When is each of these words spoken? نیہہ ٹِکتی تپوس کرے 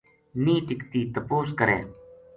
نیہہ 0.43 0.65
ٹِکتی 0.67 1.01
تپوس 1.13 1.49
کرے 1.59 1.79